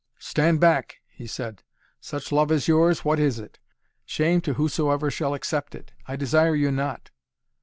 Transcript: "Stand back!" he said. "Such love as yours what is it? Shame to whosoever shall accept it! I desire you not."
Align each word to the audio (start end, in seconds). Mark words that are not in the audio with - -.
"Stand 0.17 0.59
back!" 0.59 0.95
he 1.11 1.27
said. 1.27 1.61
"Such 1.99 2.31
love 2.31 2.51
as 2.51 2.67
yours 2.67 3.05
what 3.05 3.19
is 3.19 3.37
it? 3.37 3.59
Shame 4.03 4.41
to 4.41 4.55
whosoever 4.55 5.11
shall 5.11 5.35
accept 5.35 5.75
it! 5.75 5.91
I 6.07 6.15
desire 6.15 6.55
you 6.55 6.71
not." 6.71 7.11